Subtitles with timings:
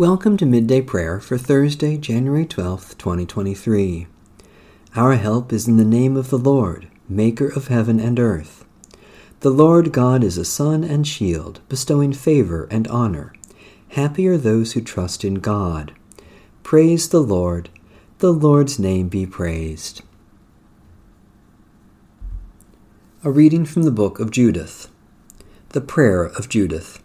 [0.00, 4.06] Welcome to Midday Prayer for Thursday, January 12th, 2023.
[4.96, 8.64] Our help is in the name of the Lord, Maker of heaven and earth.
[9.40, 13.34] The Lord God is a sun and shield, bestowing favor and honor.
[13.88, 15.92] Happy are those who trust in God.
[16.62, 17.68] Praise the Lord.
[18.20, 20.00] The Lord's name be praised.
[23.22, 24.88] A reading from the book of Judith.
[25.74, 27.02] The prayer of Judith.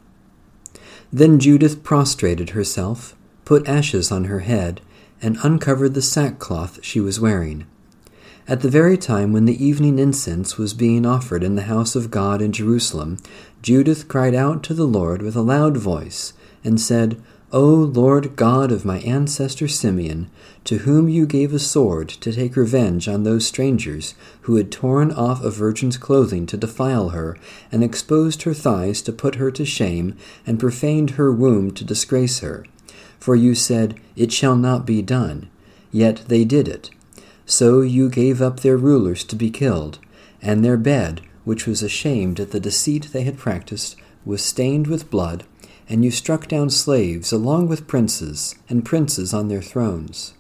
[1.16, 3.16] Then Judith prostrated herself,
[3.46, 4.82] put ashes on her head,
[5.22, 7.66] and uncovered the sackcloth she was wearing.
[8.50, 12.12] At the very time when the evening incense was being offered in the house of
[12.12, 13.16] God in Jerusalem,
[13.62, 16.34] Judith cried out to the Lord with a loud voice,
[16.66, 20.32] and said, O Lord God of my ancestor Simeon,
[20.64, 25.12] to whom you gave a sword to take revenge on those strangers who had torn
[25.12, 27.38] off a virgin's clothing to defile her,
[27.72, 30.16] and exposed her thighs to put her to shame,
[30.48, 32.66] and profaned her womb to disgrace her.
[33.20, 35.48] For you said, It shall not be done.
[35.92, 36.90] Yet they did it.
[37.46, 40.00] So you gave up their rulers to be killed,
[40.42, 45.12] and their bed, which was ashamed at the deceit they had practiced, was stained with
[45.12, 45.44] blood
[45.88, 50.34] and you struck down slaves along with princes, and princes on their thrones.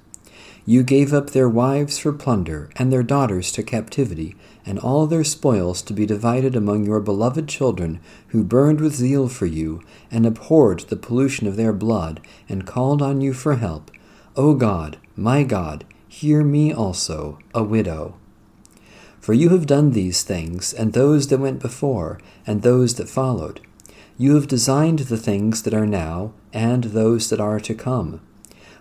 [0.67, 5.23] You gave up their wives for plunder, and their daughters to captivity, and all their
[5.23, 10.25] spoils to be divided among your beloved children, who burned with zeal for you, and
[10.25, 13.91] abhorred the pollution of their blood, and called on you for help.
[14.35, 18.15] O God, my God, hear me also, a widow.
[19.19, 23.61] For you have done these things, and those that went before, and those that followed
[24.17, 28.21] you have designed the things that are now and those that are to come.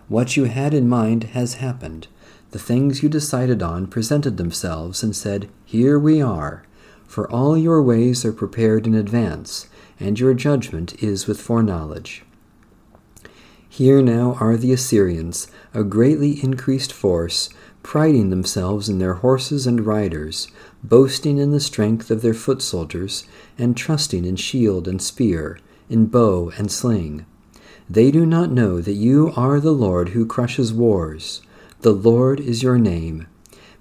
[0.07, 2.07] What you had in mind has happened.
[2.51, 6.63] The things you decided on presented themselves and said, Here we are.
[7.05, 9.67] For all your ways are prepared in advance,
[9.99, 12.23] and your judgment is with foreknowledge.
[13.67, 17.49] Here now are the Assyrians, a greatly increased force,
[17.83, 20.47] priding themselves in their horses and riders,
[20.87, 23.25] boasting in the strength of their foot soldiers,
[23.57, 25.57] and trusting in shield and spear,
[25.89, 27.25] in bow and sling.
[27.89, 31.41] They do not know that you are the Lord who crushes wars.
[31.81, 33.27] The Lord is your name.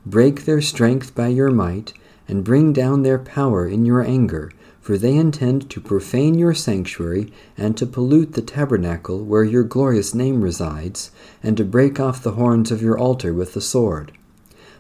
[0.05, 1.95] Break their strength by your might,
[2.29, 4.51] and bring down their power in your anger,
[4.81, 10.15] for they intend to profane your sanctuary, and to pollute the tabernacle where your glorious
[10.15, 11.11] name resides,
[11.43, 14.13] and to break off the horns of your altar with the sword.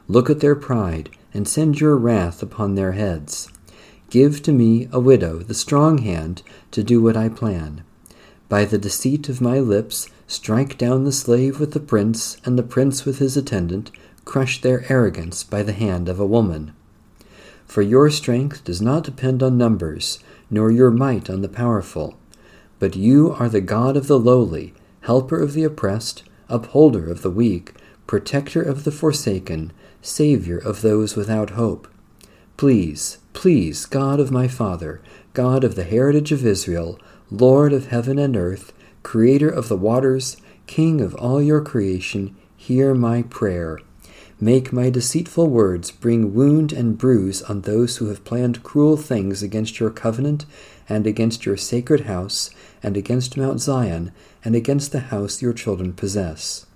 [0.06, 3.48] Look at their pride, and send your wrath upon their heads.
[4.10, 6.42] Give to me, a widow, the strong hand
[6.72, 7.82] to do what I plan.
[8.48, 12.62] By the deceit of my lips, strike down the slave with the prince, and the
[12.62, 13.90] prince with his attendant,
[14.24, 16.72] crush their arrogance by the hand of a woman.
[17.66, 20.18] For your strength does not depend on numbers,
[20.50, 22.18] nor your might on the powerful.
[22.78, 27.30] But you are the God of the lowly, helper of the oppressed, upholder of the
[27.30, 27.72] weak,
[28.06, 29.72] protector of the forsaken,
[30.04, 31.88] Savior of those without hope.
[32.58, 35.00] Please, please, God of my Father,
[35.32, 37.00] God of the heritage of Israel,
[37.30, 42.94] Lord of heaven and earth, Creator of the waters, King of all your creation, hear
[42.94, 43.80] my prayer.
[44.38, 49.42] Make my deceitful words bring wound and bruise on those who have planned cruel things
[49.42, 50.44] against your covenant,
[50.86, 52.50] and against your sacred house,
[52.82, 54.12] and against Mount Zion,
[54.44, 56.66] and against the house your children possess.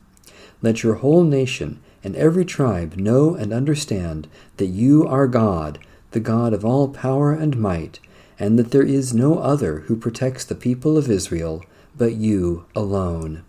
[0.63, 5.79] Let your whole nation and every tribe know and understand that you are God,
[6.13, 8.01] the God of all power and might,
[8.39, 11.65] and that there is no other who protects the people of Israel
[11.97, 13.45] but you alone.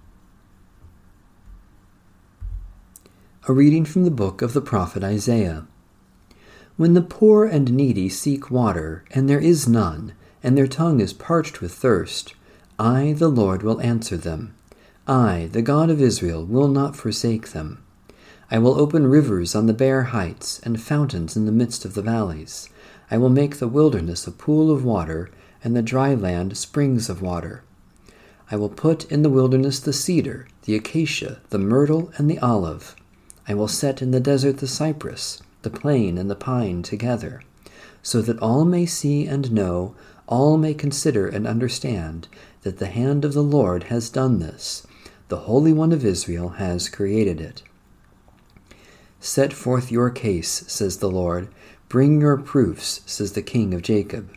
[3.47, 5.65] A reading from the book of the prophet Isaiah.
[6.77, 11.13] When the poor and needy seek water, and there is none, and their tongue is
[11.13, 12.33] parched with thirst,
[12.77, 14.55] I, the Lord, will answer them.
[15.07, 17.83] I, the God of Israel, will not forsake them.
[18.51, 22.01] I will open rivers on the bare heights, and fountains in the midst of the
[22.01, 22.67] valleys.
[23.11, 25.29] I will make the wilderness a pool of water,
[25.63, 27.63] and the dry land springs of water.
[28.49, 32.95] I will put in the wilderness the cedar, the acacia, the myrtle, and the olive.
[33.47, 37.43] I will set in the desert the cypress, the plane, and the pine together,
[38.01, 39.93] so that all may see and know,
[40.27, 42.27] all may consider and understand,
[42.63, 44.87] that the hand of the Lord has done this.
[45.27, 47.61] The Holy One of Israel has created it.
[49.19, 51.49] Set forth your case, says the Lord.
[51.89, 54.29] Bring your proofs, says the King of Jacob.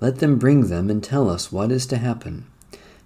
[0.00, 2.46] Let them bring them and tell us what is to happen.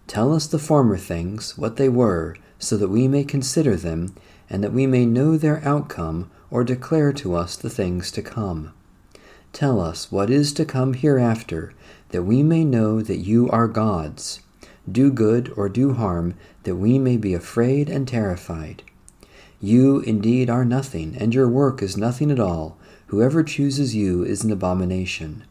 [0.07, 4.15] Tell us the former things, what they were, so that we may consider them
[4.51, 8.73] and that we may know their outcome or declare to us the things to come.
[9.53, 11.73] Tell us what is to come hereafter,
[12.11, 14.41] that we may know that you are gods.
[14.91, 16.35] Do good or do harm,
[16.65, 18.83] that we may be afraid and terrified.
[19.65, 22.77] You indeed are nothing, and your work is nothing at all.
[23.07, 25.43] Whoever chooses you is an abomination.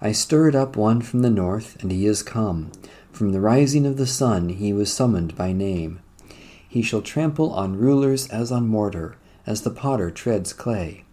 [0.00, 2.72] I stirred up one from the north, and he is come.
[3.12, 6.00] From the rising of the sun he was summoned by name.
[6.66, 9.16] He shall trample on rulers as on mortar,
[9.46, 11.04] as the potter treads clay.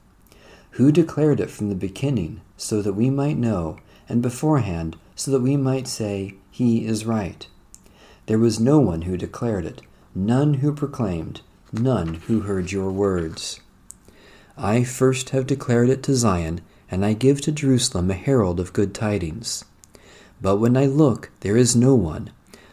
[0.71, 3.75] Who declared it from the beginning, so that we might know,
[4.07, 7.45] and beforehand, so that we might say, He is right?
[8.27, 9.81] There was no one who declared it,
[10.15, 11.41] none who proclaimed,
[11.73, 13.59] none who heard your words.
[14.57, 16.61] I first have declared it to Zion,
[16.91, 19.63] and I give to Jerusalem a herald of good tidings.
[20.41, 22.31] But when I look, there is no one.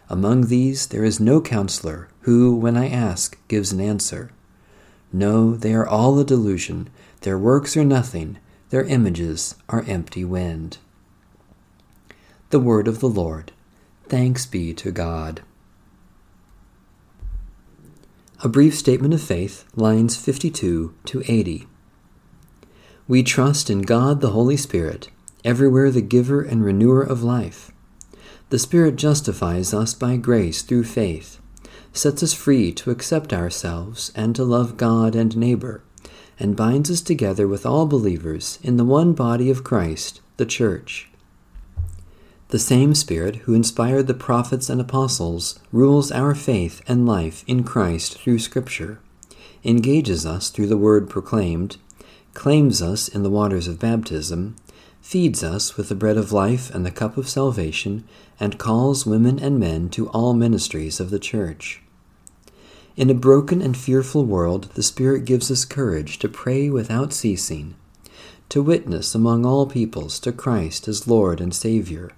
[0.08, 4.30] Among these there is no counselor, who, when I ask, gives an answer.
[5.12, 6.88] No, they are all a delusion.
[7.22, 8.38] Their works are nothing,
[8.70, 10.78] their images are empty wind.
[12.50, 13.52] The Word of the Lord.
[14.08, 15.42] Thanks be to God.
[18.44, 21.66] A brief statement of faith, lines 52 to 80.
[23.08, 25.08] We trust in God the Holy Spirit,
[25.42, 27.72] everywhere the giver and renewer of life.
[28.50, 31.40] The Spirit justifies us by grace through faith,
[31.94, 35.82] sets us free to accept ourselves and to love God and neighbor,
[36.38, 41.08] and binds us together with all believers in the one body of Christ, the Church.
[42.50, 47.64] The same Spirit who inspired the prophets and apostles rules our faith and life in
[47.64, 49.00] Christ through Scripture,
[49.64, 51.76] engages us through the word proclaimed,
[52.34, 54.54] claims us in the waters of baptism,
[55.00, 58.04] feeds us with the bread of life and the cup of salvation,
[58.38, 61.82] and calls women and men to all ministries of the Church.
[62.96, 67.74] In a broken and fearful world, the Spirit gives us courage to pray without ceasing,
[68.50, 72.12] to witness among all peoples to Christ as Lord and Savior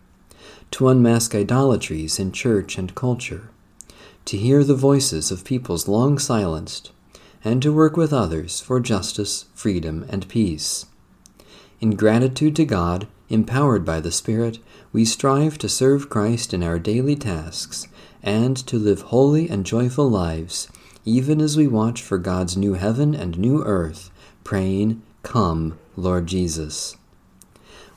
[0.72, 3.50] to unmask idolatries in church and culture,
[4.24, 6.92] to hear the voices of peoples long silenced,
[7.42, 10.86] and to work with others for justice, freedom, and peace.
[11.80, 14.58] In gratitude to God, empowered by the Spirit,
[14.92, 17.86] we strive to serve Christ in our daily tasks
[18.22, 20.68] and to live holy and joyful lives,
[21.04, 24.10] even as we watch for God's new heaven and new earth,
[24.44, 26.97] praying, Come, Lord Jesus.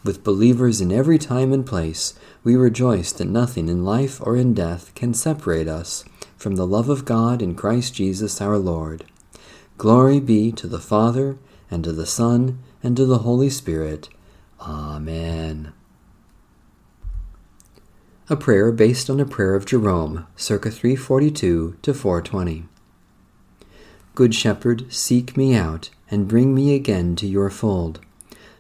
[0.04, 4.56] With believers in every time and place, we rejoice that nothing in life or in
[4.56, 6.04] death can separate us
[6.38, 9.06] from the love of God in Christ Jesus our Lord.
[9.78, 11.38] Glory be to the Father,
[11.70, 14.10] and to the Son, and to the Holy Spirit.
[14.60, 15.72] Amen.
[18.28, 22.66] A prayer based on a prayer of Jerome, circa 342 to 420.
[24.16, 28.00] Good Shepherd, seek me out, and bring me again to your fold.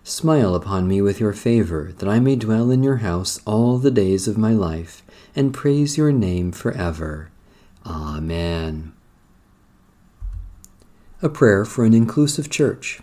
[0.03, 3.91] Smile upon me with your favor, that I may dwell in your house all the
[3.91, 5.03] days of my life,
[5.35, 7.29] and praise your name forever.
[7.85, 8.93] Amen.
[11.21, 12.99] A prayer for an inclusive church.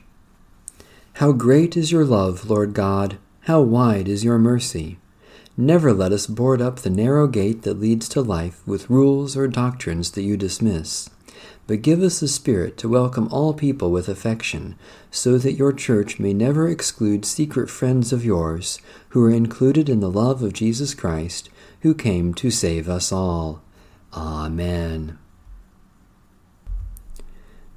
[1.14, 3.18] How great is your love, Lord God!
[3.42, 4.98] How wide is your mercy!
[5.56, 9.46] Never let us board up the narrow gate that leads to life with rules or
[9.46, 11.10] doctrines that you dismiss
[11.66, 14.76] but give us the spirit to welcome all people with affection,
[15.10, 18.80] so that your church may never exclude secret friends of yours
[19.10, 23.62] who are included in the love of Jesus Christ, who came to save us all.
[24.12, 25.18] Amen.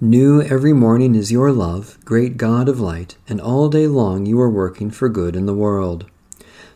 [0.03, 4.41] New every morning is your love, great God of light, and all day long you
[4.41, 6.09] are working for good in the world.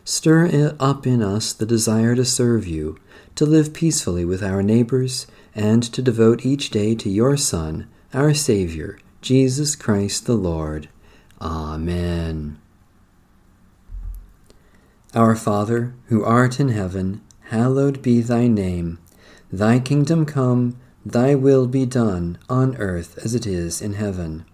[0.04, 2.96] Stir up in us the desire to serve you,
[3.34, 8.34] to live peacefully with our neighbors, and to devote each day to your Son, our
[8.34, 10.90] Savior, Jesus Christ the Lord.
[11.40, 12.58] Amen.
[15.14, 18.98] Our Father, who art in heaven, hallowed be thy name.
[19.50, 24.44] Thy kingdom come, thy will be done, on earth as it is in heaven.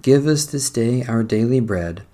[0.00, 2.04] Give us this day our daily bread,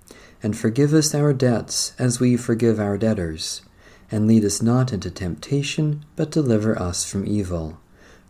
[0.41, 3.61] and forgive us our debts as we forgive our debtors.
[4.09, 7.77] And lead us not into temptation, but deliver us from evil.